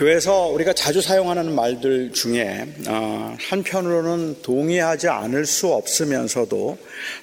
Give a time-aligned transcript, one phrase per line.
[0.00, 6.78] 교회에서 우리가 자주 사용하는 말들 중에 어, 한편으로는 동의하지 않을 수 없으면서도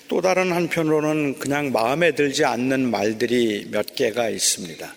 [0.07, 4.93] 또 다른 한편으로는 그냥 마음에 들지 않는 말들이 몇 개가 있습니다.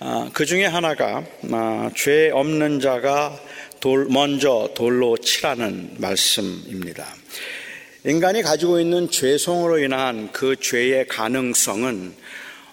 [0.00, 3.38] 어, 그 중에 하나가 어, 죄 없는 자가
[3.78, 7.04] 돌, 먼저 돌로 치라는 말씀입니다.
[8.06, 12.14] 인간이 가지고 있는 죄성으로 인한 그 죄의 가능성은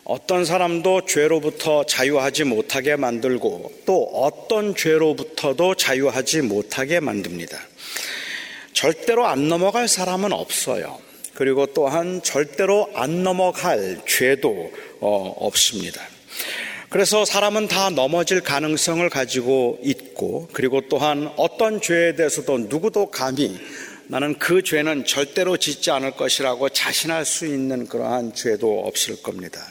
[0.09, 7.59] 어떤 사람도 죄로부터 자유하지 못하게 만들고 또 어떤 죄로부터도 자유하지 못하게 만듭니다.
[8.73, 10.97] 절대로 안 넘어갈 사람은 없어요.
[11.35, 16.01] 그리고 또한 절대로 안 넘어갈 죄도 어, 없습니다.
[16.89, 23.59] 그래서 사람은 다 넘어질 가능성을 가지고 있고 그리고 또한 어떤 죄에 대해서도 누구도 감히
[24.11, 29.61] 나는 그 죄는 절대로 짓지 않을 것이라고 자신할 수 있는 그러한 죄도 없을 겁니다.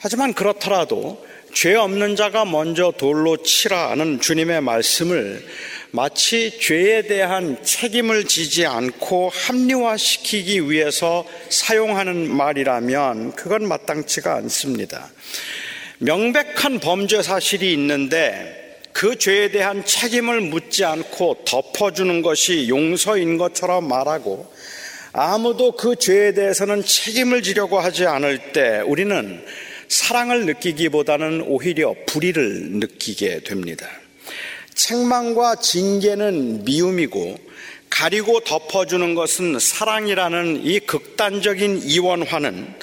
[0.00, 5.46] 하지만 그렇더라도 죄 없는 자가 먼저 돌로 치라는 주님의 말씀을
[5.92, 15.12] 마치 죄에 대한 책임을 지지 않고 합리화시키기 위해서 사용하는 말이라면 그건 마땅치가 않습니다.
[15.98, 18.63] 명백한 범죄 사실이 있는데
[18.94, 24.50] 그 죄에 대한 책임을 묻지 않고 덮어주는 것이 용서인 것처럼 말하고
[25.12, 29.44] 아무도 그 죄에 대해서는 책임을 지려고 하지 않을 때 우리는
[29.88, 33.84] 사랑을 느끼기보다는 오히려 불의를 느끼게 됩니다.
[34.74, 37.36] 책망과 징계는 미움이고
[37.90, 42.74] 가리고 덮어주는 것은 사랑이라는 이 극단적인 이원화는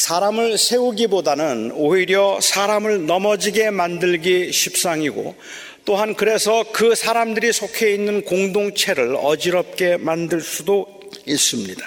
[0.00, 5.34] 사람을 세우기보다는 오히려 사람을 넘어지게 만들기 십상이고
[5.84, 10.86] 또한 그래서 그 사람들이 속해 있는 공동체를 어지럽게 만들 수도
[11.26, 11.84] 있습니다.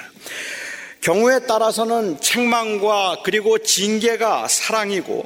[1.02, 5.26] 경우에 따라서는 책망과 그리고 징계가 사랑이고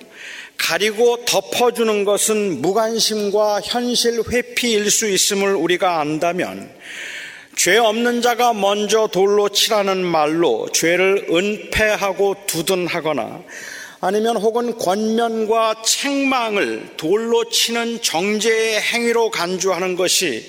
[0.56, 6.72] 가리고 덮어주는 것은 무관심과 현실 회피일 수 있음을 우리가 안다면
[7.58, 13.42] 죄 없는 자가 먼저 돌로 치라는 말로 죄를 은폐하고 두둔하거나
[14.00, 20.46] 아니면 혹은 권면과 책망을 돌로 치는 정죄의 행위로 간주하는 것이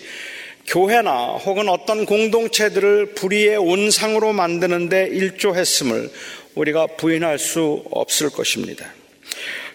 [0.67, 6.11] 교회나 혹은 어떤 공동체들을 불의의 온상으로 만드는데 일조했음을
[6.57, 8.85] 우리가 부인할 수 없을 것입니다.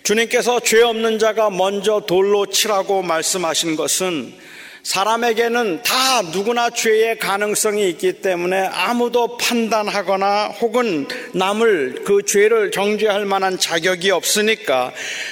[0.04, 4.53] 주님께서 죄 없는 자가 먼저 돌로 치라고 말씀하신 것은
[4.84, 13.58] 사람에게는 다 누구나 죄의 가능성이 있기 때문에 아무도 판단하거나 혹은 남을 그 죄를 정죄할 만한
[13.58, 14.92] 자격이 없으니까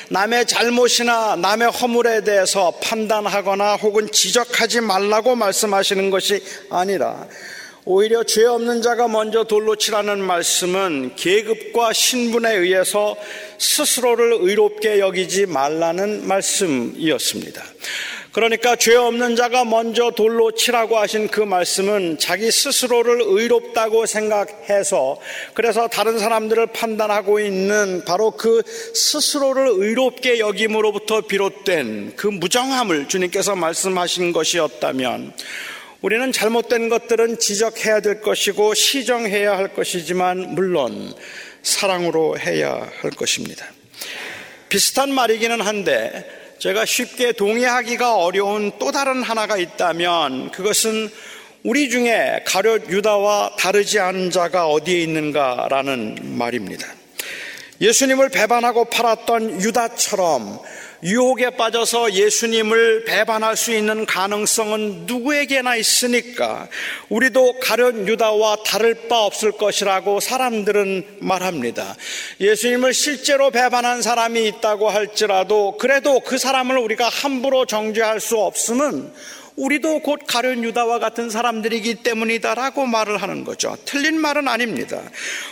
[0.09, 7.27] 남의 잘못이나 남의 허물에 대해서 판단하거나 혹은 지적하지 말라고 말씀하시는 것이 아니라
[7.83, 13.17] 오히려 죄 없는 자가 먼저 돌로 치라는 말씀은 계급과 신분에 의해서
[13.57, 17.63] 스스로를 의롭게 여기지 말라는 말씀이었습니다.
[18.31, 25.19] 그러니까 죄 없는 자가 먼저 돌로 치라고 하신 그 말씀은 자기 스스로를 의롭다고 생각해서
[25.53, 34.31] 그래서 다른 사람들을 판단하고 있는 바로 그 스스로를 의롭게 여김으로부터 비롯된 그 무정함을 주님께서 말씀하신
[34.31, 35.33] 것이었다면
[35.99, 41.13] 우리는 잘못된 것들은 지적해야 될 것이고 시정해야 할 것이지만 물론
[41.63, 43.67] 사랑으로 해야 할 것입니다.
[44.69, 51.09] 비슷한 말이기는 한데 제가 쉽게 동의하기가 어려운 또 다른 하나가 있다면 그것은
[51.63, 56.85] 우리 중에 가룟 유다와 다르지 않은 자가 어디에 있는가라는 말입니다.
[57.81, 60.59] 예수님을 배반하고 팔았던 유다처럼
[61.03, 66.67] 유혹에 빠져서 예수님을 배반할 수 있는 가능성은 누구에게나 있으니까
[67.09, 71.95] 우리도 가련 유다와 다를 바 없을 것이라고 사람들은 말합니다.
[72.39, 79.11] 예수님을 실제로 배반한 사람이 있다고 할지라도 그래도 그 사람을 우리가 함부로 정죄할 수 없음은
[79.61, 83.77] 우리도 곧 가련 유다와 같은 사람들이기 때문이다라고 말을 하는 거죠.
[83.85, 84.99] 틀린 말은 아닙니다.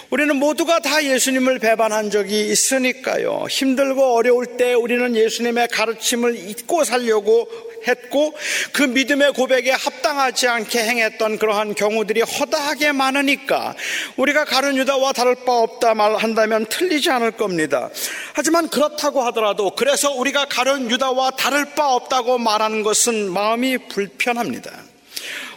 [0.10, 3.46] 우리는 모두가 다 예수님을 배반한 적이 있으니까요.
[3.48, 7.48] 힘들고 어려울 때 우리는 예수님의 가르침을 잊고 살려고
[7.88, 8.34] 했고
[8.72, 13.76] 그 믿음의 고백에 합당하지 않게 행했던 그러한 경우들이 허다하게 많으니까
[14.18, 17.90] 우리가 가룟 유다와 다를 바 없다 말한다면 틀리지 않을 겁니다.
[18.34, 24.72] 하지만 그렇다고 하더라도 그래서 우리가 가룟 유다와 다를 바 없다고 말하는 것은 마음이 불편합니다.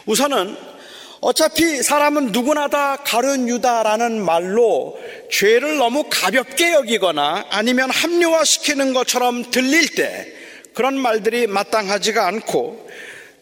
[0.05, 0.73] 우선은
[1.21, 4.99] 어차피 사람은 누구나 다 가룟 유다라는 말로
[5.31, 10.42] 죄를 너무 가볍게 여기거나 아니면 합리화시키는 것처럼 들릴 때
[10.73, 12.89] 그런 말들이 마땅하지가 않고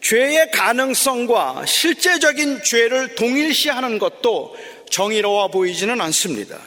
[0.00, 4.56] 죄의 가능성과 실제적인 죄를 동일시하는 것도
[4.90, 6.58] 정의로워 보이지는 않습니다.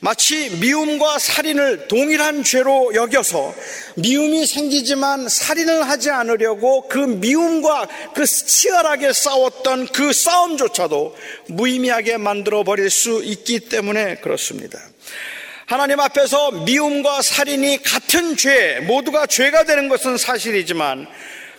[0.00, 3.54] 마치 미움과 살인을 동일한 죄로 여겨서
[3.94, 11.16] 미움이 생기지만 살인을 하지 않으려고 그 미움과 그 치열하게 싸웠던 그 싸움조차도
[11.46, 14.80] 무의미하게 만들어 버릴 수 있기 때문에 그렇습니다.
[15.72, 21.06] 하나님 앞에서 미움과 살인이 같은 죄, 모두가 죄가 되는 것은 사실이지만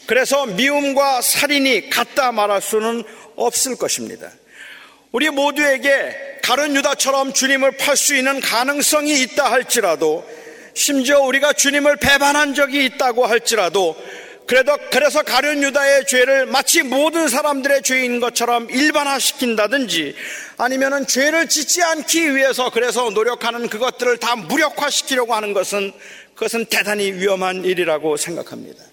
[0.05, 3.05] 그래서 미움과 살인이 같다 말할 수는
[3.35, 4.29] 없을 것입니다.
[5.11, 10.23] 우리 모두에게 가른 유다처럼 주님을 팔 수 있는 가능성이 있다 할지라도
[10.75, 13.95] 심지어 우리가 주님을 배반한 적이 있다고 할지라도
[14.45, 20.15] 그래도 그래서 가룟 유다의 죄를 마치 모든 사람들의 죄인 것처럼 일반화시킨다든지
[20.57, 25.91] 아니면은 죄를 짓지 않기 위해서 그래서 노력하는 그것들을 다 무력화시키려고 하는 것은
[26.35, 28.83] 그것은 대단히 위험한 일이라고 생각합니다.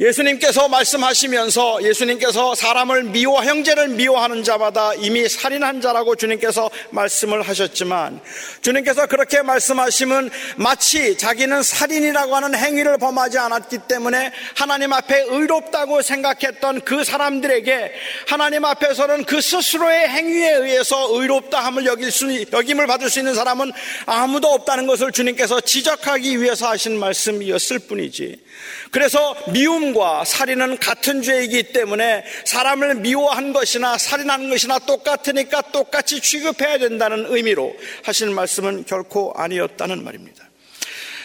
[0.00, 8.20] 예수님께서 말씀하시면서 예수님께서 사람을 미워 형제를 미워하는 자마다 이미 살인한 자라고 주님께서 말씀을 하셨지만
[8.60, 16.80] 주님께서 그렇게 말씀하시면 마치 자기는 살인이라고 하는 행위를 범하지 않았기 때문에 하나님 앞에 의롭다고 생각했던
[16.80, 17.92] 그 사람들에게
[18.28, 23.70] 하나님 앞에서는 그 스스로의 행위에 의해서 의롭다함을 여길 수 여김을 받을 수 있는 사람은
[24.06, 28.42] 아무도 없다는 것을 주님께서 지적하기 위해서 하신 말씀이었을 뿐이지.
[28.90, 36.78] 그래서 미움 과 살인은 같은 죄이기 때문에 사람을 미워한 것이나 살인하는 것이나 똑같으니까 똑같이 취급해야
[36.78, 40.44] 된다는 의미로 하신 말씀은 결코 아니었다는 말입니다.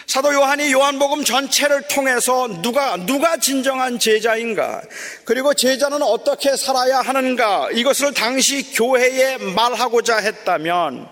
[0.09, 4.81] 사도 요한이 요한복음 전체를 통해서 누가 누가 진정한 제자인가
[5.23, 11.07] 그리고 제자는 어떻게 살아야 하는가 이것을 당시 교회에 말하고자 했다면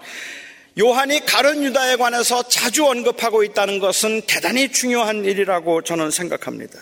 [0.79, 6.79] 요한이 가른 유다에 관해서 자주 언급하고 있다는 것은 대단히 중요한 일이라고 저는 생각합니다.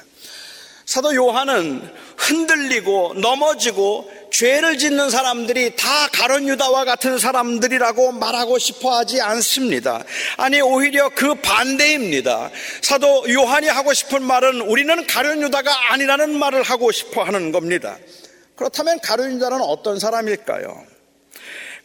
[0.85, 1.81] 사도 요한은
[2.15, 10.03] 흔들리고 넘어지고 죄를 짓는 사람들이 다 가론 유다와 같은 사람들이라고 말하고 싶어 하지 않습니다.
[10.37, 12.51] 아니, 오히려 그 반대입니다.
[12.81, 17.97] 사도 요한이 하고 싶은 말은 우리는 가론 유다가 아니라는 말을 하고 싶어 하는 겁니다.
[18.55, 20.94] 그렇다면 가론 유다는 어떤 사람일까요?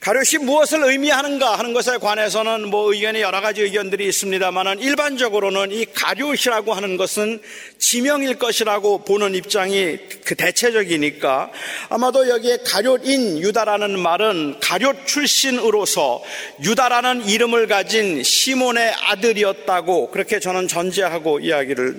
[0.00, 6.72] 가룟이 무엇을 의미하는가 하는 것에 관해서는 뭐 의견이 여러 가지 의견들이 있습니다만은 일반적으로는 이 가룟이라고
[6.72, 7.42] 하는 것은
[7.76, 11.50] 지명일 것이라고 보는 입장이 그 대체적이니까
[11.90, 16.22] 아마도 여기에 가룟인 유다라는 말은 가룟 출신으로서
[16.64, 21.96] 유다라는 이름을 가진 시몬의 아들이었다고 그렇게 저는 전제하고 이야기를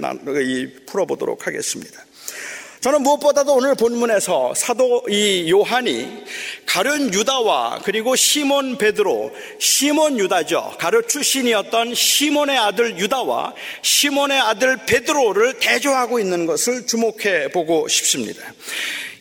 [0.88, 2.04] 풀어보도록 하겠습니다.
[2.82, 6.24] 저는 무엇보다도 오늘 본문에서 사도 이 요한이
[6.66, 10.78] 가룟 유다와 그리고 시몬 베드로, 시몬 유다죠.
[10.80, 18.42] 가룟 출신이었던 시몬의 아들 유다와 시몬의 아들 베드로를 대조하고 있는 것을 주목해 보고 싶습니다.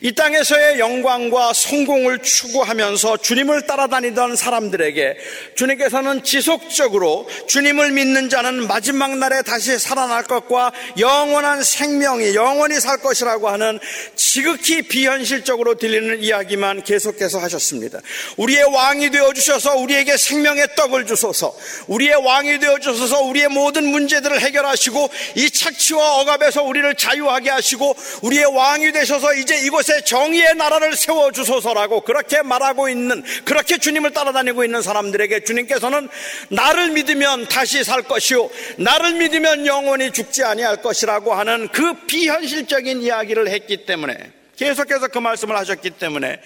[0.03, 5.15] 이 땅에서의 영광과 성공을 추구하면서 주님을 따라다니던 사람들에게
[5.55, 13.47] 주님께서는 지속적으로 주님을 믿는 자는 마지막 날에 다시 살아날 것과 영원한 생명이 영원히 살 것이라고
[13.49, 13.79] 하는
[14.15, 17.99] 지극히 비현실적으로 들리는 이야기만 계속해서 하셨습니다.
[18.37, 21.55] 우리의 왕이 되어 주셔서 우리에게 생명의 떡을 주소서.
[21.85, 28.45] 우리의 왕이 되어 주셔서 우리의 모든 문제들을 해결하시고 이 착취와 억압에서 우리를 자유하게 하시고 우리의
[28.45, 34.63] 왕이 되셔서 이제 이곳에 이곳에 정의의 나라를 세워 주소서라고 그렇게 말하고 있는 그렇게 주님을 따라다니고
[34.63, 36.07] 있는 사람들에게 주님께서는
[36.49, 43.49] 나를 믿으면 다시 살 것이요 나를 믿으면 영원히 죽지 아니할 것이라고 하는 그 비현실적인 이야기를
[43.49, 46.39] 했기 때문에 계속해서 그 말씀을 하셨기 때문에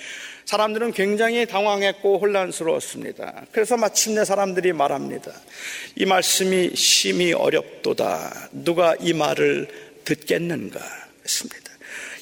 [0.45, 3.45] 사람들은 굉장히 당황했고 혼란스러웠습니다.
[3.51, 5.31] 그래서 마침내 사람들이 말합니다.
[5.95, 8.49] 이 말씀이 심히 어렵도다.
[8.51, 9.67] 누가 이 말을
[10.05, 10.79] 듣겠는가
[11.23, 11.64] 했습니다.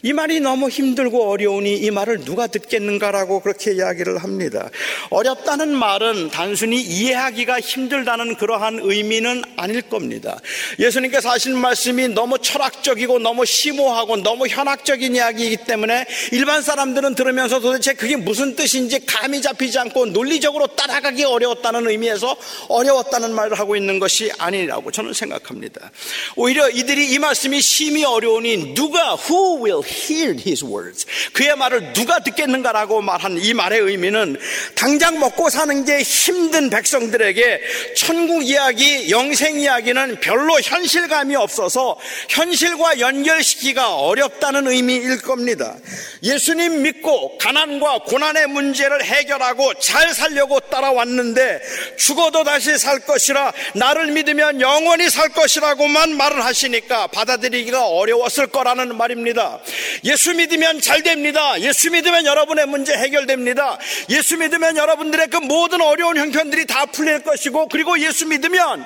[0.06, 4.70] 이 말이 너무 힘들고 어려우니 이 말을 누가 듣겠는가라고 그렇게 이야기를 합니다.
[5.10, 10.38] 어렵다는 말은 단순히 이해하기가 힘들다는 그러한 의미는 아닐 겁니다.
[10.78, 17.94] 예수님께서 하신 말씀이 너무 철학적이고 너무 심오하고 너무 현학적인 이야기이기 때문에 일반 사람들은 들으면서 도대체
[17.94, 22.36] 그게 무슨 뜻인지 감이 잡히지 않고 논리적으로 따라가기 어려웠다는 의미에서
[22.68, 25.92] 어려웠다는 말을 하고 있는 것이 아니라고 저는 생각합니다.
[26.36, 31.06] 오히려 이들이 이 말씀이 심히 어려우니 누가 who will hear his words.
[31.34, 34.38] 그의 말을 누가 듣겠는가라고 말한 이 말의 의미는
[34.76, 37.62] 당장 먹고 사는 게 힘든 백성들에게
[37.96, 41.98] 천국 이야기, 영생 이야기는 별로 현실감이 없어서
[42.30, 45.76] 현실과 연결시키기가 어렵다는 의미일 겁니다.
[46.24, 51.62] 예수님 믿고 가난과 고난의 문제를 해결하고 잘 살려고 따라왔는데
[51.98, 59.60] 죽어도 다시 살 것이라 나를 믿으면 영원히 살 것이라고만 말을 하시니까 받아들이기가 어려웠을 거라는 말입니다.
[60.04, 61.60] 예수 믿으면 잘 됩니다.
[61.62, 63.78] 예수 믿으면 여러분의 문제 해결됩니다.
[64.10, 68.86] 예수 믿으면 여러분들의 그 모든 어려운 형편들이 다 풀릴 것이고 그리고 예수 믿으면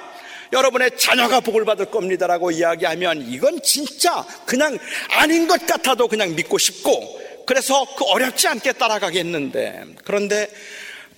[0.54, 4.78] 여러분의 자녀가 복을 받을 겁니다라고 이야기하면 이건 진짜 그냥
[5.10, 10.50] 아닌 것 같아도 그냥 믿고 싶고 그래서 그 어렵지 않게 따라가겠는데 그런데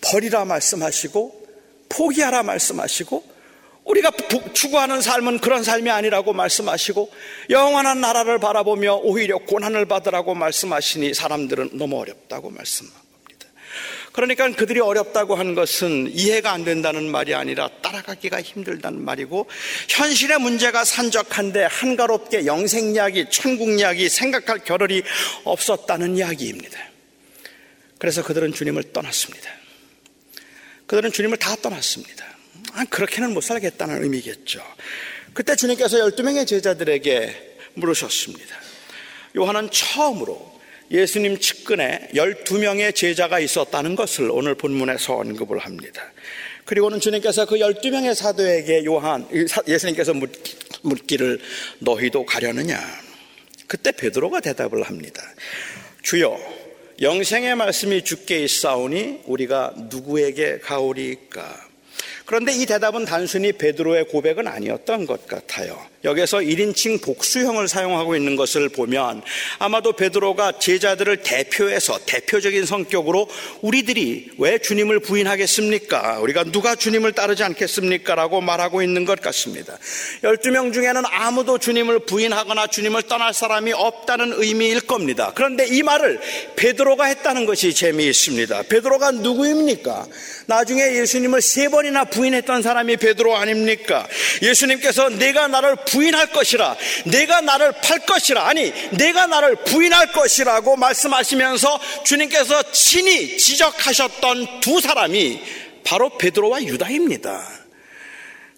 [0.02, 1.48] 버리라 말씀하시고
[1.90, 3.39] 포기하라 말씀하시고
[3.90, 4.12] 우리가
[4.54, 7.12] 추구하는 삶은 그런 삶이 아니라고 말씀하시고
[7.50, 13.00] 영원한 나라를 바라보며 오히려 고난을 받으라고 말씀하시니 사람들은 너무 어렵다고 말씀합니다.
[14.12, 19.48] 그러니까 그들이 어렵다고 한 것은 이해가 안 된다는 말이 아니라 따라가기가 힘들다는 말이고
[19.88, 25.04] 현실의 문제가 산적한데 한가롭게 영생 이야기, 천국 이야기 생각할 겨를이
[25.46, 26.80] 없었다는 이야기입니다.
[27.98, 29.50] 그래서 그들은 주님을 떠났습니다.
[30.86, 32.39] 그들은 주님을 다 떠났습니다.
[32.74, 34.62] 아, 그렇게는 못 살겠다는 의미겠죠.
[35.34, 38.56] 그때 주님께서 12명의 제자들에게 물으셨습니다.
[39.38, 40.60] 요한은 처음으로
[40.92, 46.02] 예수님 측근에 12명의 제자가 있었다는 것을 오늘 본문에서 언급을 합니다.
[46.66, 49.28] 그리고는 주님께서 그 12명의 사도에게 요한,
[49.68, 50.14] 예수님께서
[50.82, 51.40] 묻기를
[51.80, 52.80] 너희도 가려느냐?
[53.68, 55.22] 그때 베드로가 대답을 합니다.
[56.02, 56.38] 주여,
[57.02, 61.69] 영생의 말씀이 주께 있사오니 우리가 누구에게 가오리까?
[62.30, 65.76] 그런데 이 대답은 단순히 베드로의 고백은 아니었던 것 같아요.
[66.04, 69.22] 여기서 1인칭 복수형을 사용하고 있는 것을 보면
[69.60, 73.28] 아마도 베드로가 제자들을 대표해서 대표적인 성격으로
[73.62, 76.20] 우리들이 왜 주님을 부인하겠습니까?
[76.20, 78.16] 우리가 누가 주님을 따르지 않겠습니까?
[78.16, 79.78] 라고 말하고 있는 것 같습니다.
[80.24, 85.34] 12명 중에는 아무도 주님을 부인하거나 주님을 떠날 사람이 없다는 의미일 겁니다.
[85.36, 86.20] 그런데 이 말을
[86.56, 88.64] 베드로가 했다는 것이 재미있습니다.
[88.70, 90.08] 베드로가 누구입니까?
[90.46, 94.08] 나중에 예수님을 세 번이나 부인했던 사람이 베드로 아닙니까?
[94.42, 101.80] 예수님께서 내가 나를 부인할 것이라 내가 나를 팔 것이라 아니 내가 나를 부인할 것이라고 말씀하시면서
[102.04, 105.42] 주님께서 친히 지적하셨던 두 사람이
[105.84, 107.59] 바로 베드로와 유다입니다.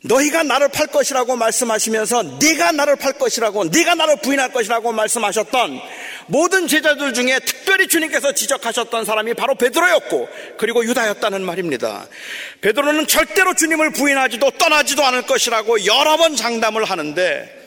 [0.04, 5.80] 너희가 나를 팔 것이라고 말씀하시면서 네가 나를 팔 것이라고 네가 나를 부인할 것이라고 말씀하셨던
[6.28, 10.28] 모든 제자들 중에 특별히 주님께서 지적하셨던 사람이 바로 베드로였고
[10.58, 12.08] 그리고 유다였다는 말입니다.
[12.62, 17.62] 베드로는 절대로 주님을 부인하지도 떠나지도 않을 것이라고 여러 번 장담을 하는데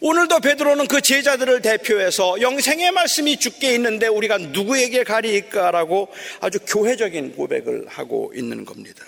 [0.00, 6.08] 오늘도 베드로는 그 제자들을 대표해서 영생의 말씀이 죽게 있는데 우리가 누구에게 가리일까라고
[6.40, 9.04] 아주 교회적인 고백을 하고 있는 겁니다.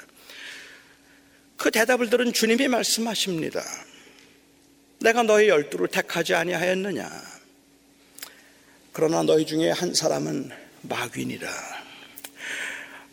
[1.62, 3.62] 그 대답을 들은 주님이 말씀하십니다.
[4.98, 7.08] 내가 너희 열두를 택하지 아니하였느냐?
[8.92, 10.50] 그러나 너희 중에 한 사람은
[10.82, 11.48] 마귀니라.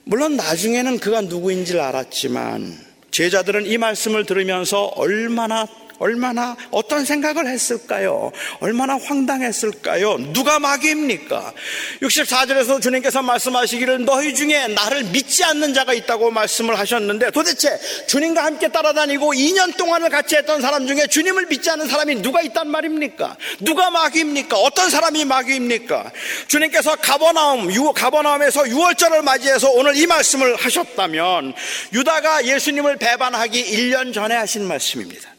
[0.04, 2.76] 물론 나중에는 그가 누구인지를 알았지만
[3.12, 5.68] 제자들은 이 말씀을 들으면서 얼마나
[6.00, 8.32] 얼마나 어떤 생각을 했을까요?
[8.60, 10.34] 얼마나 황당했을까요?
[10.34, 11.54] 누가 마귀입니까?
[12.02, 17.78] 64절에서 주님께서 말씀하시기를 너희 중에 나를 믿지 않는 자가 있다고 말씀을 하셨는데 도대체
[18.08, 22.70] 주님과 함께 따라다니고 2년 동안을 같이 했던 사람 중에 주님을 믿지 않는 사람이 누가 있단
[22.70, 23.38] 말입니까?
[23.60, 24.58] 누가 마귀입니까?
[24.58, 26.12] 어떤 사람이 마귀입니까?
[26.48, 31.54] 주님께서 가버나움, 유, 가버나움에서 6월절을 맞이해서 오늘 이 말씀을 하셨다면
[31.94, 35.39] 유다가 예수님을 배반하기 1년 전에 하신 말씀입니다.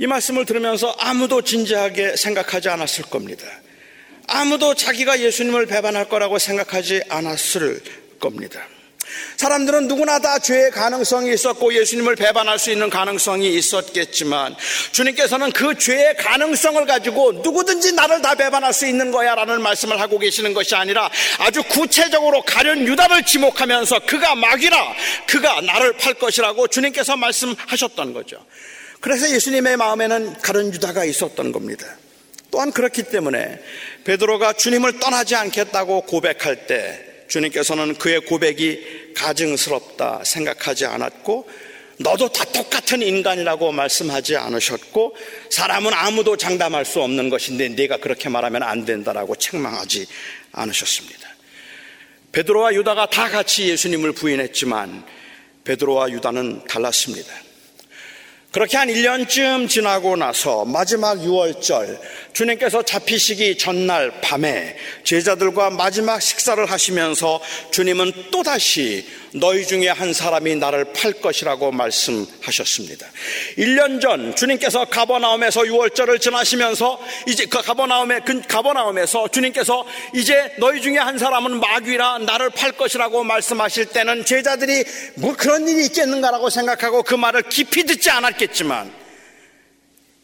[0.00, 3.44] 이 말씀을 들으면서 아무도 진지하게 생각하지 않았을 겁니다.
[4.26, 7.82] 아무도 자기가 예수님을 배반할 거라고 생각하지 않았을
[8.18, 8.66] 겁니다.
[9.36, 14.56] 사람들은 누구나 다 죄의 가능성이 있었고 예수님을 배반할 수 있는 가능성이 있었겠지만
[14.92, 20.18] 주님께서는 그 죄의 가능성을 가지고 누구든지 나를 다 배반할 수 있는 거야 라는 말씀을 하고
[20.18, 24.94] 계시는 것이 아니라 아주 구체적으로 가련 유다를 지목하면서 그가 막이라
[25.26, 28.42] 그가 나를 팔 것이라고 주님께서 말씀하셨던 거죠.
[29.00, 31.86] 그래서 예수님의 마음에는 가른 유다가 있었던 겁니다.
[32.50, 33.60] 또한 그렇기 때문에
[34.04, 41.48] 베드로가 주님을 떠나지 않겠다고 고백할 때 주님께서는 그의 고백이 가증스럽다 생각하지 않았고
[41.98, 45.14] 너도 다 똑같은 인간이라고 말씀하지 않으셨고
[45.50, 50.06] 사람은 아무도 장담할 수 없는 것인데 네가 그렇게 말하면 안 된다라고 책망하지
[50.52, 51.28] 않으셨습니다.
[52.32, 55.04] 베드로와 유다가 다 같이 예수님을 부인했지만
[55.64, 57.49] 베드로와 유다는 달랐습니다.
[58.52, 62.00] 그렇게 한 1년쯤 지나고 나서 마지막 6월절
[62.32, 67.40] 주님께서 잡히시기 전날 밤에 제자들과 마지막 식사를 하시면서
[67.70, 73.06] 주님은 또다시 너희 중에 한 사람이 나를 팔 것이라고 말씀하셨습니다.
[73.58, 80.98] 1년 전 주님께서 가버나움에서 6월절을 지나시면서 이제 그 가버나움에 그 가버나움에서 주님께서 이제 너희 중에
[80.98, 84.84] 한 사람은 마귀라 나를 팔 것이라고 말씀하실 때는 제자들이
[85.16, 88.92] 뭐 그런 일이 있겠는가라고 생각하고 그 말을 깊이 듣지 않았겠지만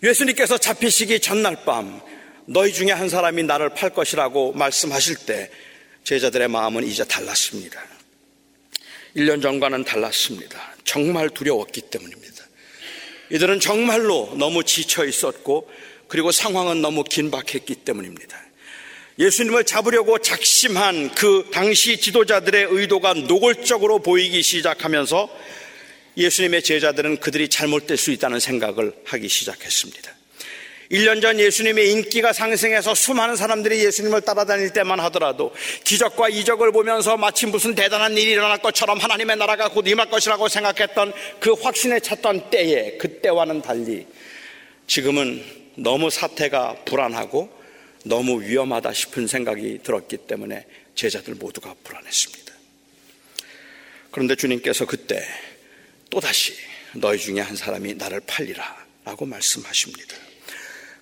[0.03, 2.01] 예수님께서 잡히시기 전날 밤
[2.47, 5.51] 너희 중에 한 사람이 나를 팔 것이라고 말씀하실 때
[6.05, 7.96] 제자들의 마음은 이제 달랐습니다.
[9.17, 10.75] 1년 전과는 달랐습니다.
[10.85, 12.45] 정말 두려웠기 때문입니다.
[13.31, 15.69] 이들은 정말로 너무 지쳐 있었고
[16.07, 18.41] 그리고 상황은 너무 긴박했기 때문입니다.
[19.19, 25.29] 예수님을 잡으려고 작심한 그 당시 지도자들의 의도가 노골적으로 보이기 시작하면서
[26.19, 30.16] 예수님의 제자들은 그들이 잘못될 수 있다는 생각을 하기 시작했습니다.
[30.91, 35.53] 1년 전 예수님의 인기가 상승해서 수많은 사람들이 예수님을 따라다닐 때만 하더라도
[35.85, 41.13] 기적과 이적을 보면서 마치 무슨 대단한 일이 일어날 것처럼 하나님의 나라가 곧 임할 것이라고 생각했던
[41.41, 44.07] 그 확신에 찼던 때에 그때와는 달리
[44.87, 47.51] 지금은 너무 사태가 불안하고
[48.05, 50.65] 너무 위험하다 싶은 생각이 들었기 때문에
[50.95, 52.53] 제자들 모두가 불안했습니다.
[54.13, 55.21] 그런데 주님께서 그때
[56.09, 56.55] 또다시
[56.95, 60.17] 너희 중에 한 사람이 나를 팔리라 라고 말씀하십니다.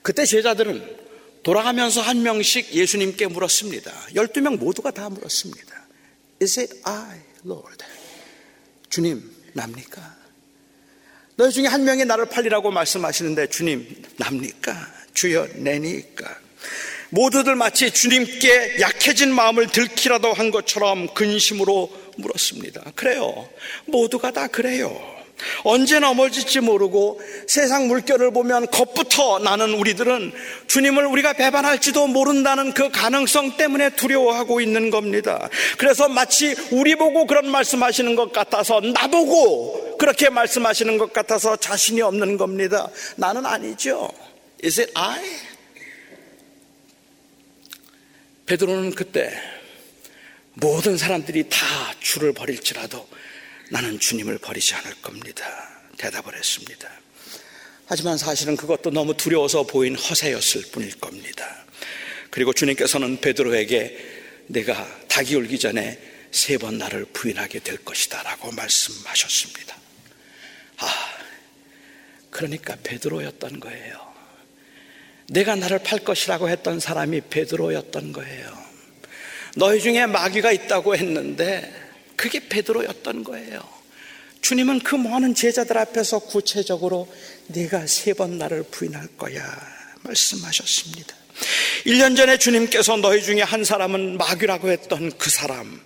[0.04, 0.98] 그때 제자들은
[1.42, 3.90] 돌아가면서 한 명씩 예수님께 물었습니다.
[4.14, 5.86] 12명 모두가 다 물었습니다.
[6.42, 7.82] Is it I, Lord?
[8.90, 9.22] 주님,
[9.54, 10.14] 납니까?
[11.36, 14.76] 너희 중에 한 명이 나를 팔리라고 말씀하시는데 주님, 납니까?
[15.14, 16.38] 주여, 내니까?
[17.08, 22.92] 모두들 마치 주님께 약해진 마음을 들키라도 한 것처럼 근심으로 물었습니다.
[22.94, 23.48] 그래요.
[23.86, 25.13] 모두가 다 그래요.
[25.64, 30.32] 언제 넘어질지 모르고 세상 물결을 보면 겁부터 나는 우리들은
[30.68, 35.48] 주님을 우리가 배반할지도 모른다는 그 가능성 때문에 두려워하고 있는 겁니다.
[35.78, 42.36] 그래서 마치 우리 보고 그런 말씀하시는 것 같아서 나보고 그렇게 말씀하시는 것 같아서 자신이 없는
[42.36, 42.88] 겁니다.
[43.16, 44.10] 나는 아니죠.
[44.62, 45.20] Is it I?
[48.46, 49.32] 베드로는 그때
[50.54, 51.58] 모든 사람들이 다
[52.00, 53.06] 주를 버릴지라도
[53.70, 55.44] 나는 주님을 버리지 않을 겁니다.
[55.96, 56.90] 대답을 했습니다.
[57.86, 61.64] 하지만 사실은 그것도 너무 두려워서 보인 허세였을 뿐일 겁니다.
[62.30, 63.98] 그리고 주님께서는 베드로에게
[64.48, 65.98] 내가 닭이 울기 전에
[66.30, 69.76] 세 번 나를 부인하게 될 것이다 라고 말씀하셨습니다.
[70.78, 70.88] 아,
[72.30, 74.14] 그러니까 베드로였던 거예요.
[75.28, 78.64] 내가 나를 팔 것이라고 했던 사람이 베드로였던 거예요.
[79.54, 81.72] 너희 중에 마귀가 있다고 했는데
[82.16, 83.60] 그게 베드로였던 거예요.
[84.40, 87.12] 주님은 그 많은 제자들 앞에서 구체적으로
[87.48, 89.42] 네가 세 번 나를 부인할 거야
[90.02, 91.16] 말씀하셨습니다.
[91.86, 95.80] 1년 전에 주님께서 너희 중에 한 사람은 마귀라고 했던 그 사람,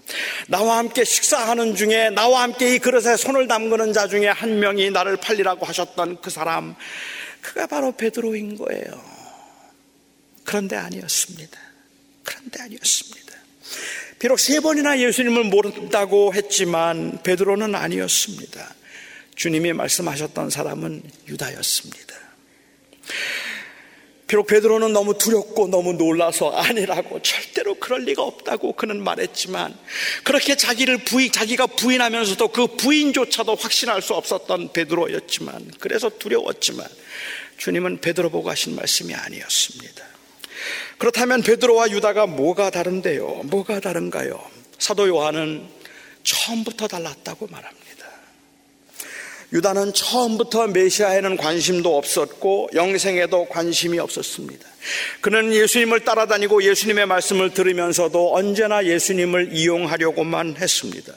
[0.48, 5.16] 나와 함께 식사하는 중에 나와 함께 이 그릇에 손을 담그는 자 중에 한 명이 나를
[5.16, 6.74] 팔리라고 하셨던 그 사람,
[7.40, 9.02] 그가 바로 베드로인 거예요.
[10.44, 11.58] 그런데 아니었습니다.
[12.24, 13.17] 그런데 아니었습니다.
[14.18, 18.74] 비록 세 번이나 예수님을 모른다고 했지만 베드로는 아니었습니다.
[19.36, 22.16] 주님이 말씀하셨던 사람은 유다였습니다.
[24.26, 29.74] 비록 베드로는 너무 두렵고 너무 놀라서 아니라고 절대로 그럴 리가 없다고 그는 말했지만
[30.22, 36.86] 그렇게 자기를 부인 자기가 부인하면서도 그 부인조차도 확신할 수 없었던 베드로였지만 그래서 두려웠지만
[37.56, 40.17] 주님은 베드로 보고 하신 말씀이 아니었습니다.
[40.98, 43.42] 그렇다면 베드로와 유다가 뭐가 다른데요?
[43.44, 44.40] 뭐가 다른가요?
[44.78, 45.66] 사도 요한은
[46.24, 47.77] 처음부터 달랐다고 말합니다.
[49.50, 54.68] 유다는 처음부터 메시아에는 관심도 없었고 영생에도 관심이 없었습니다.
[55.20, 61.12] 그는 예수님을 따라다니고 예수님의 말씀을 들으면서도 언제나 예수님을 이용하려고만 했습니다.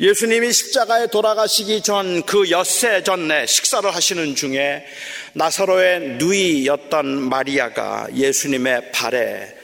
[0.00, 4.84] 예수님이 십자가에 돌아가시기 전 그 엿새 전에 식사를 하시는 중에
[5.32, 9.56] 나사로의 누이였던 마리아가 예수님의 발에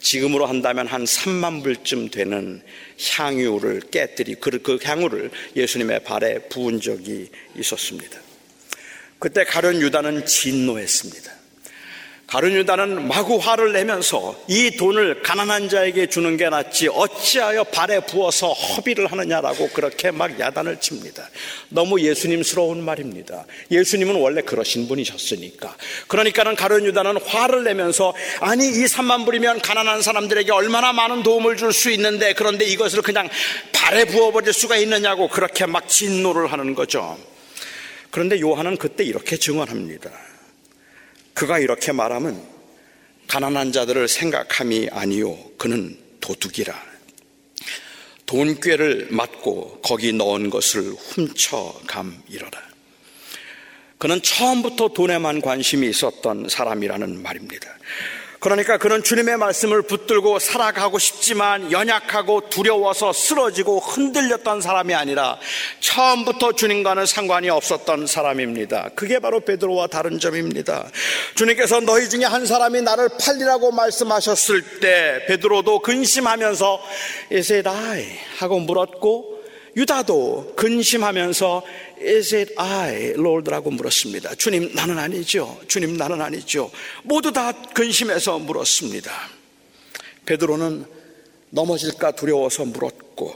[0.00, 2.62] 지금으로 한다면 한 3만 불쯤 되는
[3.00, 8.20] 향유를 깨뜨리 그, 그 향유를 예수님의 발에 부은 적이 있었습니다.
[9.18, 11.39] 그때 가룟 유다는 진노했습니다.
[12.30, 18.52] 가룟 유다는 마구 화를 내면서 이 돈을 가난한 자에게 주는 게 낫지 어찌하여 발에 부어서
[18.52, 21.28] 허비를 하느냐라고 그렇게 막 야단을 칩니다.
[21.70, 23.46] 너무 예수님스러운 말입니다.
[23.72, 25.76] 예수님은 원래 그러신 분이셨으니까.
[26.06, 31.70] 그러니까는 가룟 유다는 화를 내면서 아니 이 3만 불이면 가난한 사람들에게 얼마나 많은 도움을 줄
[31.72, 33.28] 수 있는데 그런데 이것을 그냥
[33.72, 37.16] 발에 부어버릴 수가 있느냐고 그렇게 막 진노를 하는 거죠.
[38.10, 40.29] 그런데 요한은 그때 이렇게 증언합니다.
[41.40, 42.38] 그가 이렇게 말하면
[43.26, 46.78] 가난한 자들을 생각함이 아니요 그는 도둑이라.
[48.26, 52.60] 돈꾀를 맞고 거기 넣은 것을 훔쳐감이러라.
[53.96, 57.74] 그는 처음부터 돈에만 관심이 있었던 사람이라는 말입니다
[58.40, 65.38] 그러니까 그는 주님의 말씀을 붙들고 살아가고 싶지만 연약하고 두려워서 쓰러지고 흔들렸던 사람이 아니라
[65.80, 68.92] 처음부터 주님과는 상관이 없었던 사람입니다.
[68.94, 70.88] 그게 바로 베드로와 다른 점입니다.
[71.34, 76.82] 주님께서 너희 중에 한 사람이 나를 팔리라고 말씀하셨을 때 베드로도 근심하면서
[77.32, 78.06] Is it I?
[78.38, 79.40] 하고 물었고
[79.76, 81.62] 유다도 근심하면서
[82.00, 84.34] Is it I, Lord라고 물었습니다.
[84.36, 85.60] 주님, 나는 아니죠.
[85.68, 86.70] 주님, 나는 아니죠.
[87.02, 89.12] 모두 다 근심해서 물었습니다.
[90.24, 90.86] 베드로는
[91.50, 93.34] 넘어질까 두려워서 물었고,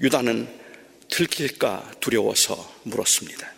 [0.00, 0.48] 유다는
[1.08, 3.52] 들킬까 두려워서 물었습니다.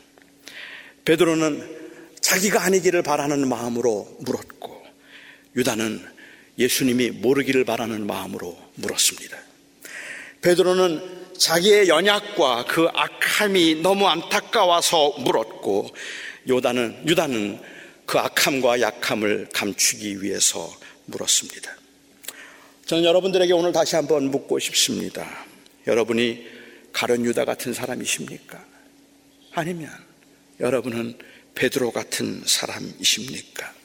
[1.05, 1.77] 베드로는
[2.21, 4.87] 자기가 아니기를 바라는 마음으로 물었고,
[5.57, 6.05] 유다는
[6.59, 9.37] 예수님이 모르기를 바라는 마음으로 물었습니다.
[10.41, 15.89] 베드로는 자기의 연약과 그 악함이 너무 안타까워서 물었고
[16.49, 17.61] 요다는 유다는
[18.07, 20.71] 그 악함과 약함을 감추기 위해서
[21.07, 21.77] 물었습니다.
[22.87, 25.29] 저는 여러분들에게 오늘 다시 한번 묻고 싶습니다.
[25.87, 26.47] 여러분이
[26.93, 28.65] 가련 유다 같은 사람이십니까?
[29.53, 29.91] 아니면
[30.59, 31.19] 여러분은
[31.55, 33.78] 베드로 같은 사람이십니까?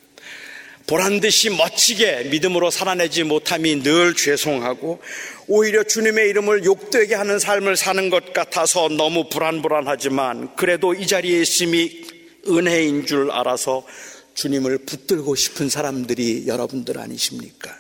[0.86, 5.02] 보란 듯이 멋지게 믿음으로 살아내지 못함이 늘 죄송하고
[5.48, 12.04] 오히려 주님의 이름을 욕되게 하는 삶을 사는 것 같아서 너무 불안불안하지만 그래도 이 자리에 있음이
[12.50, 13.86] 은혜인 줄 알아서
[14.34, 17.74] 주님을 붙들고 싶은 사람들이 여러분들 아니십니까?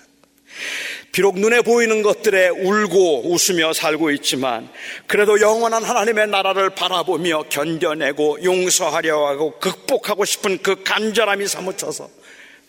[1.11, 4.69] 비록 눈에 보이는 것들에 울고 웃으며 살고 있지만
[5.07, 12.09] 그래도 영원한 하나님의 나라를 바라보며 견뎌내고 용서하려 하고 극복하고 싶은 그 간절함이 사무쳐서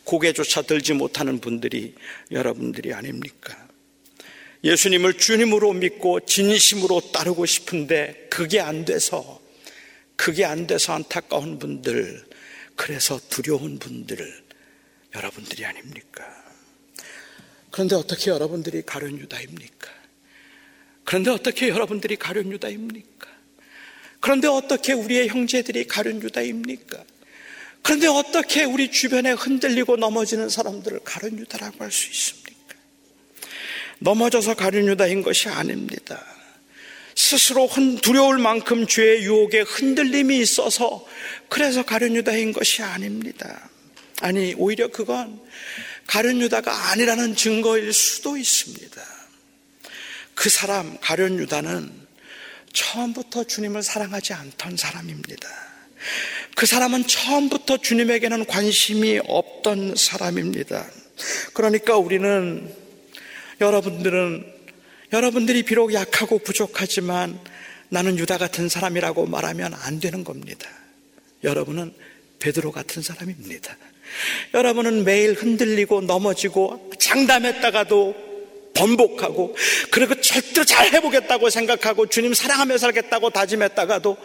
[0.05, 1.95] 고개조차 들지 못하는 분들이
[2.31, 3.57] 여러분들이 아닙니까?
[4.63, 9.41] 예수님을 주님으로 믿고 진심으로 따르고 싶은데 그게 안 돼서
[10.17, 12.25] 그게 안 돼서 안타까운 분들
[12.77, 14.43] 그래서 두려운 분들
[15.15, 16.25] 여러분들이 아닙니까?
[17.71, 19.91] 그런데 어떻게 여러분들이 가련 유다입니까?
[21.05, 23.29] 그런데 어떻게 여러분들이 가련 유다입니까?
[24.21, 27.05] 그런데 어떻게 우리의 형제들이 가련 유다입니까?
[27.85, 32.75] 그런데 어떻게 우리 주변에 흔들리고 넘어지는 사람들을 가련 유다라고 할 수 있습니까?
[33.99, 36.25] 넘어져서 가련 유다인 것이 아닙니다.
[37.15, 37.69] 스스로
[38.01, 41.07] 두려울 만큼 죄의 유혹에 흔들림이 있어서
[41.51, 43.69] 그래서 가련 유다인 것이 아닙니다.
[44.21, 45.39] 아니 오히려 그건
[46.07, 49.03] 가련 유다가 아니라는 증거일 수도 있습니다.
[50.35, 51.93] 그 사람 가련 유다는
[52.73, 55.74] 처음부터 주님을 사랑하지 않던 사람입니다.
[56.57, 60.87] 그 사람은 처음부터 주님에게는 관심이 없던 사람입니다.
[61.53, 62.73] 그러니까 우리는
[63.61, 64.53] 여러분들은
[65.13, 67.39] 여러분들이 비록 약하고 부족하지만
[67.89, 70.69] 나는 유다 같은 사람이라고 말하면 안 되는 겁니다.
[71.45, 71.95] 여러분은
[72.41, 73.77] 베드로 같은 사람입니다.
[74.55, 78.34] 여러분은 매일 흔들리고 넘어지고 장담했다가도
[78.75, 79.57] 번복하고
[79.91, 84.17] 그리고 절대 잘 해보겠다고 생각하고 주님 사랑하며 살겠다고 다짐했다가도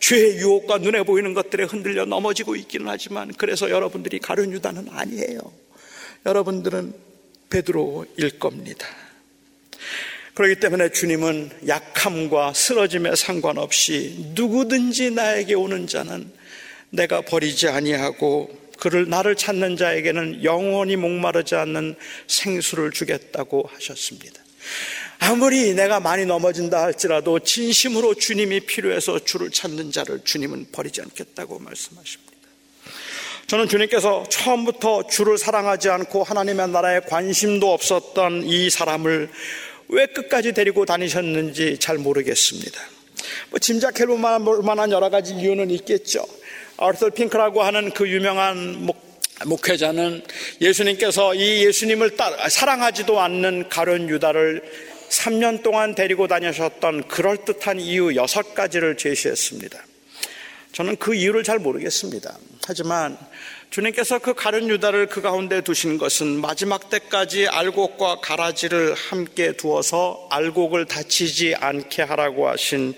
[0.00, 5.40] 죄의 유혹과 눈에 보이는 것들에 흔들려 넘어지고 있기는 하지만 그래서 여러분들이 가룟 유다는 아니에요.
[6.26, 6.94] 여러분들은
[7.50, 8.86] 베드로일 겁니다.
[10.34, 16.32] 그렇기 때문에 주님은 약함과 쓰러짐에 상관없이 누구든지 나에게 오는 자는
[16.90, 21.94] 내가 버리지 아니하고 그를 나를 찾는 자에게는 영원히 목마르지 않는
[22.26, 24.42] 생수를 주겠다고 하셨습니다.
[25.20, 32.30] 아무리 내가 많이 넘어진다 할지라도 진심으로 주님이 필요해서 주를 찾는 자를 주님은 버리지 않겠다고 말씀하십니다.
[33.46, 39.28] 저는 주님께서 처음부터 주를 사랑하지 않고 하나님의 나라에 관심도 없었던 이 사람을
[39.88, 42.80] 왜 끝까지 데리고 다니셨는지 잘 모르겠습니다.
[43.50, 46.24] 뭐 짐작해 볼 만한 여러 가지 이유는 있겠죠.
[46.80, 48.96] 아르털 핑크라고 하는 그 유명한 목,
[49.44, 50.22] 목회자는
[50.62, 54.62] 예수님께서 이 예수님을 따, 사랑하지도 않는 가련 유다를
[55.10, 59.78] 3년 동안 데리고 다니셨던 그럴듯한 이유 여섯 가지를 제시했습니다.
[60.72, 62.38] 저는 그 이유를 잘 모르겠습니다.
[62.66, 63.18] 하지만
[63.68, 70.86] 주님께서 그 가련 유다를 그 가운데 두신 것은 마지막 때까지 알곡과 가라지를 함께 두어서 알곡을
[70.86, 72.94] 다치지 않게 하라고 하신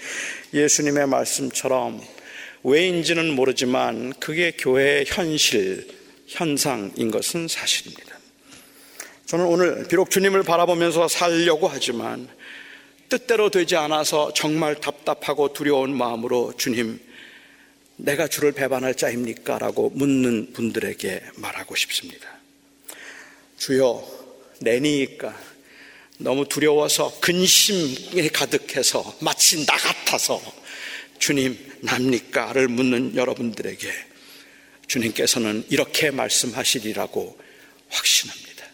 [0.54, 2.00] 예수님의 말씀처럼
[2.64, 5.88] 왜인지는 모르지만 그게 교회의 현실,
[6.26, 8.18] 현상인 것은 사실입니다.
[9.26, 12.28] 저는 오늘 비록 주님을 바라보면서 살려고 하지만
[13.08, 17.00] 뜻대로 되지 않아서 정말 답답하고 두려운 마음으로 주님,
[17.96, 19.58] 내가 주를 배반할 자입니까?
[19.58, 22.28] 라고 묻는 분들에게 말하고 싶습니다.
[23.58, 24.06] 주여,
[24.60, 25.38] 내니까
[26.18, 30.40] 너무 두려워서 근심에 가득해서 마치 나 같아서
[31.18, 32.52] 주님, 납니까?
[32.52, 33.90] 를 묻는 여러분들에게
[34.86, 37.38] 주님께서는 이렇게 말씀하시리라고
[37.88, 38.66] 확신합니다.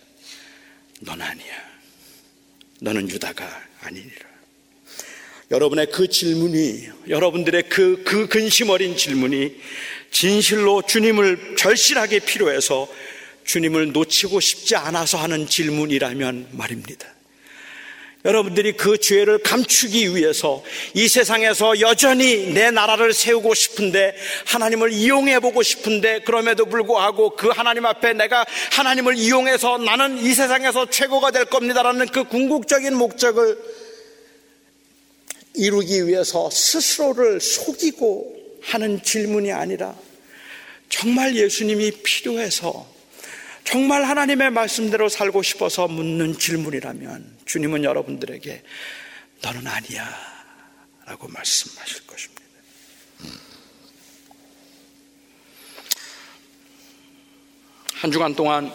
[1.01, 1.69] 넌 아니야.
[2.81, 3.49] 너는 유다가
[3.81, 4.29] 아니니라.
[5.51, 9.57] 여러분의 그 질문이, 여러분들의 그, 그 근심 어린 질문이
[10.11, 12.89] 진실로 주님을 절실하게 필요해서
[13.45, 17.18] 주님을 놓치고 싶지 않아서 하는 질문이라면 말입니다.
[18.25, 24.15] 여러분들이 그 죄를 감추기 위해서 이 세상에서 여전히 내 나라를 세우고 싶은데
[24.47, 30.91] 하나님을 이용해 보고 싶은데 그럼에도 불구하고 그 하나님 앞에 내가 하나님을 이용해서 나는 이 세상에서
[30.91, 33.57] 최고가 될 겁니다라는 그 궁극적인 목적을
[35.55, 39.95] 이루기 위해서 스스로를 속이고 하는 질문이 아니라
[40.89, 42.98] 정말 예수님이 필요해서
[43.65, 48.63] 정말 하나님의 말씀대로 살고 싶어서 묻는 질문이라면 주님은 여러분들에게
[49.43, 50.09] 너는 아니야
[51.07, 52.39] 라고 말씀하실 것입니다.
[57.95, 58.73] 한 주간 동안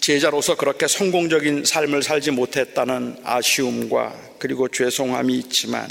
[0.00, 5.88] 제자로서 그렇게 성공적인 삶을 살지 못했다는 아쉬움과 그리고 죄송함이 있지만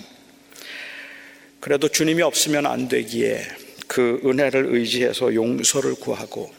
[1.59, 3.47] 그래도 주님이 없으면 안 되기에
[3.87, 6.53] 그 은혜를 의지해서 용서를 구하고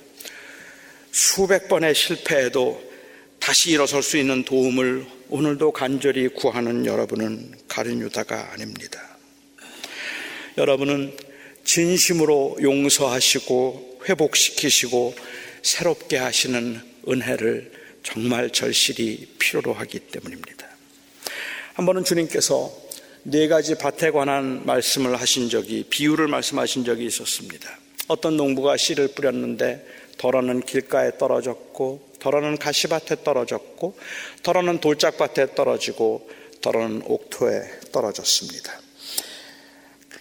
[1.14, 2.82] 수백 번의 실패에도
[3.38, 9.16] 다시 일어설 수 있는 도움을 오늘도 간절히 구하는 여러분은 가린 유다가 아닙니다.
[10.58, 11.16] 여러분은
[11.62, 15.14] 진심으로 용서하시고 회복시키시고
[15.62, 17.70] 새롭게 하시는 은혜를
[18.02, 20.66] 정말 절실히 필요로 하기 때문입니다.
[21.74, 22.76] 한 번은 주님께서
[23.22, 27.78] 네 가지 밭에 관한 말씀을 하신 적이, 비유를 말씀하신 적이 있었습니다.
[28.08, 33.96] 어떤 농부가 씨를 뿌렸는데 덜어는 길가에 떨어졌고 덜어는 가시밭에 떨어졌고
[34.42, 36.28] 덜어는 돌짝밭에 떨어지고
[36.60, 38.72] 덜어는 옥토에 떨어졌습니다.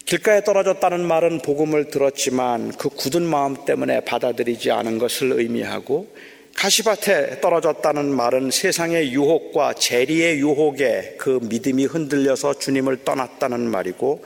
[0.06, 6.14] 길가에 떨어졌다는 말은 복음을 들었지만 그 굳은 마음 때문에 받아들이지 않은 것을 의미하고
[6.56, 14.24] 가시밭에 떨어졌다는 말은 세상의 유혹과 재리의 유혹에 그 믿음이 흔들려서 주님을 떠났다는 말이고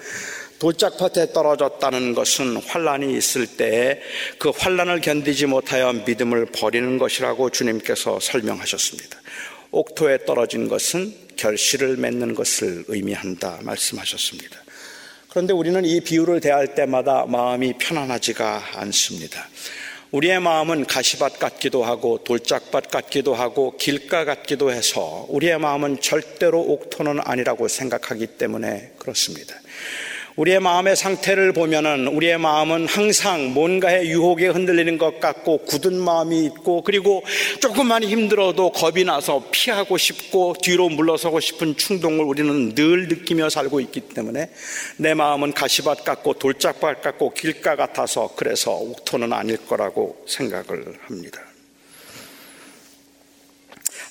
[0.60, 4.02] 돌짝밭에 떨어졌다는 것은 환란이 있을 때에
[4.40, 9.18] 그 환란을 견디지 못하여 믿음을 버리는 것이라고 주님께서 설명하셨습니다.
[9.72, 14.58] 옥토에 떨어진 것은 결실을 맺는 것을 의미한다 말씀하셨습니다.
[15.30, 19.48] 그런데 우리는 이 비유를 대할 때마다 마음이 편안하지가 않습니다.
[20.12, 27.20] 우리의 마음은 가시밭 같기도 하고 돌짝밭 같기도 하고 길가 같기도 해서 우리의 마음은 절대로 옥토는
[27.24, 29.54] 아니라고 생각하기 때문에 그렇습니다.
[30.38, 36.84] 우리의 마음의 상태를 보면은 우리의 마음은 항상 뭔가의 유혹에 흔들리는 것 같고 굳은 마음이 있고
[36.84, 37.24] 그리고
[37.60, 44.02] 조금만 힘들어도 겁이 나서 피하고 싶고 뒤로 물러서고 싶은 충동을 우리는 늘 느끼며 살고 있기
[44.02, 44.52] 때문에
[44.98, 51.42] 내 마음은 가시밭 같고 돌짝밭 같고 길가 같아서 그래서 옥토는 아닐 거라고 생각을 합니다.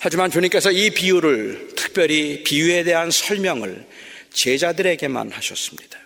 [0.01, 3.87] 하지만 주님께서 이 비유를 특별히 비유에 대한 설명을
[4.33, 6.06] 제자들에게만 하셨습니다.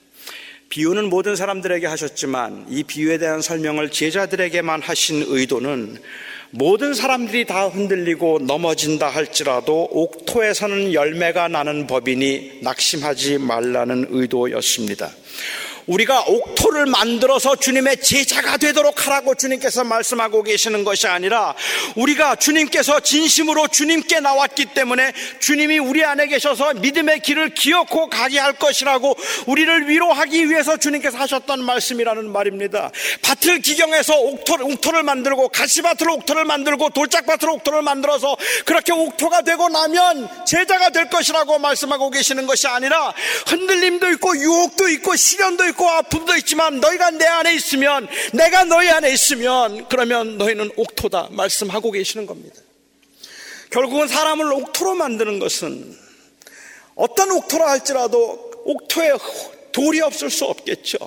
[0.70, 5.98] 비유는 모든 사람들에게 하셨지만 이 비유에 대한 설명을 제자들에게만 하신 의도는
[6.52, 15.11] 모든 사람들이 다 흔들리고 넘어진다 할지라도 옥토에서는 열매가 나는 법이니 낙심하지 말라는 의도였습니다.
[15.87, 21.55] 우리가 옥토를 만들어서 주님의 제자가 되도록 하라고 주님께서 말씀하고 계시는 것이 아니라
[21.97, 28.53] 우리가 주님께서 진심으로 주님께 나왔기 때문에 주님이 우리 안에 계셔서 믿음의 길을 기억고 가게 할
[28.55, 29.16] 것이라고
[29.47, 32.90] 우리를 위로하기 위해서 주님께서 하셨던 말씀이라는 말입니다.
[33.23, 40.29] 밭을 기경해서 옥토를, 옥토를 만들고 가시밭으로 옥토를 만들고 돌짝밭으로 옥토를 만들어서 그렇게 옥토가 되고 나면
[40.47, 43.12] 제자가 될 것이라고 말씀하고 계시는 것이 아니라
[43.47, 49.12] 흔들림도 있고 유혹도 있고 시련도 있고 아픔도 있지만 너희가 내 안에 있으면 내가 너희 안에
[49.12, 52.56] 있으면 그러면 너희는 옥토다 말씀하고 계시는 겁니다.
[53.70, 55.96] 결국은 사람을 옥토로 만드는 것은
[56.94, 59.12] 어떤 옥토라 할지라도 옥토에
[59.72, 60.98] 돌이 없을 수 없겠죠.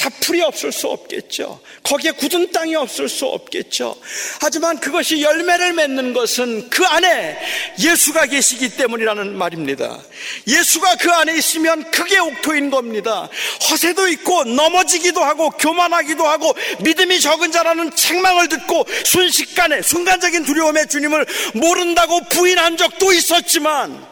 [0.00, 1.60] 자풀이 없을 수 없겠죠.
[1.82, 3.94] 거기에 굳은 땅이 없을 수 없겠죠.
[4.40, 7.38] 하지만 그것이 열매를 맺는 것은 그 안에
[7.78, 10.00] 예수가 계시기 때문이라는 말입니다.
[10.46, 13.28] 예수가 그 안에 있으면 그게 옥토인 겁니다.
[13.70, 21.26] 허세도 있고 넘어지기도 하고 교만하기도 하고 믿음이 적은 자라는 책망을 듣고 순식간에 순간적인 두려움에 주님을
[21.54, 24.06] 모른다고 부인한 적도 있었지만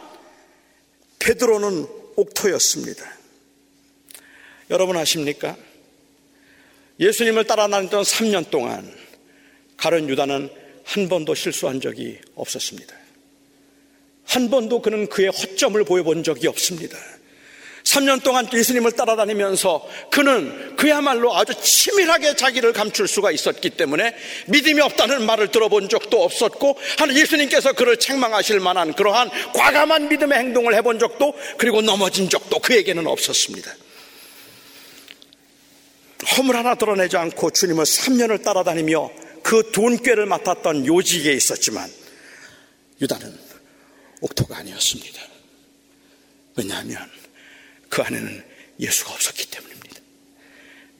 [1.17, 3.05] 베드로는 옥토였습니다.
[4.69, 5.55] 여러분 아십니까?
[6.99, 8.91] 예수님을 따라 다녔던 3년 동안
[9.77, 10.49] 가련 유다는
[10.83, 12.95] 한 번도 실수한 적이 없었습니다.
[14.25, 16.97] 한 번도 그는 그의 허점을 보여본 적이 없습니다.
[17.83, 24.15] 3년 동안 예수님을 따라다니면서 그는 그야말로 아주 치밀하게 자기를 감출 수가 있었기 때문에
[24.47, 30.75] 믿음이 없다는 말을 들어본 적도 없었고 하는 예수님께서 그를 책망하실 만한 그러한 과감한 믿음의 행동을
[30.75, 33.71] 해본 적도 그리고 넘어진 적도 그에게는 없었습니다.
[36.25, 39.11] 허물 하나 드러내지 않고 주님을 3년을 따라다니며
[39.43, 41.89] 그 돈꾀를 맡았던 요직에 있었지만
[43.01, 43.37] 유다는
[44.21, 45.21] 옥토가 아니었습니다.
[46.57, 47.09] 왜냐하면
[47.87, 48.43] 그 안에는
[48.79, 50.01] 예수가 없었기 때문입니다.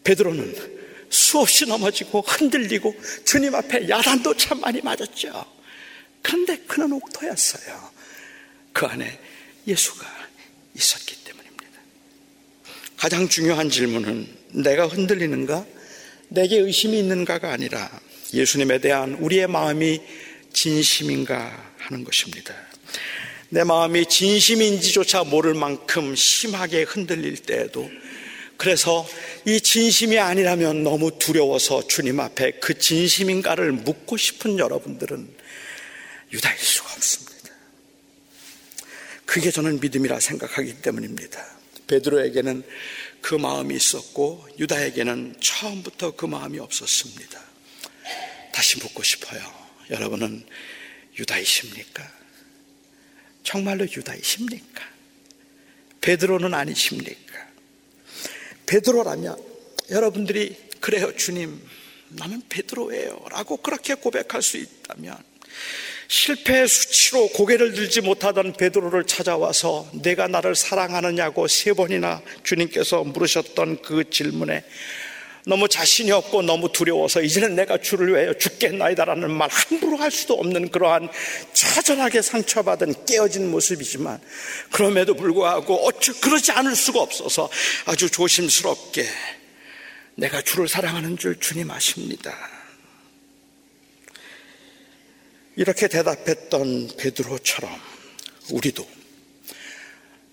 [0.03, 0.79] 베드로는
[1.09, 5.45] 수없이 넘어지고 흔들리고 주님 앞에 야단도 참 많이 맞았죠.
[6.21, 7.91] 그런데 그는 옥토였어요.
[8.73, 9.19] 그 안에
[9.67, 10.05] 예수가
[10.75, 11.18] 있었기 때문입니다.
[12.99, 15.65] 가장 중요한 질문은 내가 흔들리는가?
[16.27, 17.89] 내게 의심이 있는가가 아니라
[18.33, 20.01] 예수님에 대한 우리의 마음이
[20.51, 22.53] 진심인가 하는 것입니다.
[23.47, 27.89] 내 마음이 진심인지조차 모를 만큼 심하게 흔들릴 때에도
[28.57, 29.07] 그래서
[29.45, 35.25] 이 진심이 아니라면 너무 두려워서 주님 앞에 그 진심인가를 묻고 싶은 여러분들은
[36.33, 37.49] 유다일 수가 없습니다.
[39.25, 41.58] 그게 저는 믿음이라 생각하기 때문입니다.
[41.89, 42.63] 베드로에게는
[43.21, 47.41] 그 마음이 있었고 유다에게는 처음부터 그 마음이 없었습니다.
[48.53, 49.41] 다시 묻고 싶어요.
[49.89, 50.45] 여러분은
[51.17, 52.09] 유다이십니까?
[53.43, 54.87] 정말로 유다이십니까?
[56.01, 57.47] 베드로는 아니십니까?
[58.67, 59.43] 베드로라면
[59.89, 61.59] 여러분들이 그래요 주님
[62.09, 65.17] 나는 베드로예요 라고 그렇게 고백할 수 있다면
[66.09, 74.09] 실패의 수치로 고개를 들지 못하던 베드로를 찾아와서 내가 나를 사랑하느냐고 세 번이나 주님께서 물으셨던 그
[74.09, 74.63] 질문에
[75.45, 80.69] 너무 자신이 없고 너무 두려워서 이제는 내가 주를 위하여 죽겠나이다라는 말 함부로 할 수도 없는
[80.69, 81.09] 그러한
[81.53, 84.19] 처절하게 상처받은 깨어진 모습이지만
[84.71, 87.49] 그럼에도 불구하고 어찌 그러지 않을 수가 없어서
[87.85, 89.05] 아주 조심스럽게
[90.15, 92.58] 내가 주를 사랑하는 줄 주님 아십니다.
[95.59, 97.69] 이렇게 대답했던 베드로처럼
[98.51, 98.89] 우리도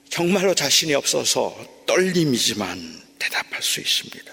[0.09, 4.33] 정말로 자신이 없어서 떨림이지만 대답할 수 있습니다.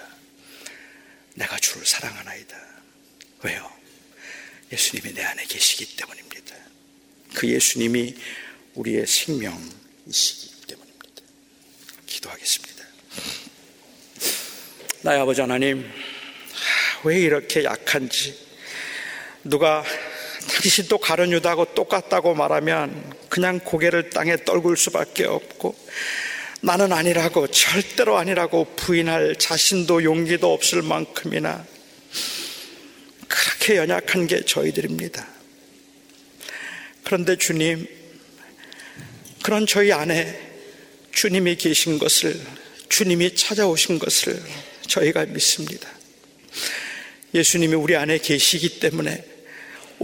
[1.34, 2.56] 내가 주를 사랑하나이다.
[3.42, 3.68] 왜요?
[4.70, 6.54] 예수님이 내 안에 계시기 때문입니다.
[7.34, 8.14] 그 예수님이
[8.74, 11.22] 우리의 생명이시기 때문입니다.
[12.06, 12.84] 기도하겠습니다.
[15.02, 15.90] 나의 아버지 하나님,
[17.02, 18.38] 왜 이렇게 약한지,
[19.42, 19.84] 누가
[20.48, 25.76] 당신 도 가련 유다하고 똑같다고 말하면 그냥 고개를 땅에 떨굴 수밖에 없고,
[26.60, 31.66] 나는 아니라고 절대로 아니라고 부인할 자신도 용기도 없을 만큼이나
[33.28, 35.26] 그렇게 연약한 게 저희들입니다.
[37.02, 37.86] 그런데 주님,
[39.42, 40.40] 그런 저희 안에
[41.12, 42.40] 주님이 계신 것을,
[42.88, 44.42] 주님이 찾아오신 것을
[44.86, 45.88] 저희가 믿습니다.
[47.34, 49.33] 예수님이 우리 안에 계시기 때문에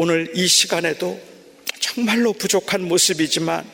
[0.02, 1.20] 오늘 이 시간에도
[1.78, 3.70] 정말로 부족한 모습이지만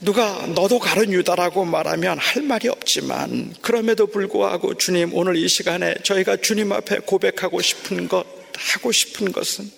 [0.00, 6.38] 누가 너도 가른 유다라고 말하면 할 말이 없지만 그럼에도 불구하고 주님 오늘 이 시간에 저희가
[6.38, 8.24] 주님 앞에 고백하고 싶은 것,
[8.56, 9.70] 하고 싶은 것은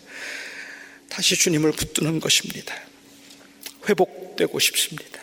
[1.08, 2.72] 다시 주님을 붙드는 것입니다.
[3.88, 5.20] 회복되고 싶습니다.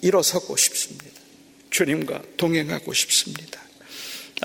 [0.00, 1.20] 일어서고 싶습니다.
[1.68, 3.60] 주님과 동행하고 싶습니다.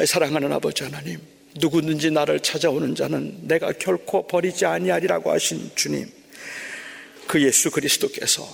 [0.06, 1.22] 사랑하는 아버지 하나님,
[1.56, 6.10] 누구든지 나를 찾아오는 자는 내가 결코 버리지 아니하리라고 하신 주님,
[7.28, 8.48] 그 예수 그리스도께서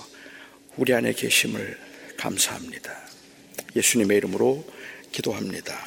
[0.76, 1.78] 우리 안에 계심을
[2.16, 2.94] 감사합니다.
[3.74, 4.64] 예수님의 이름으로
[5.12, 5.78] 기도합니다.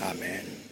[0.00, 0.63] 아멘.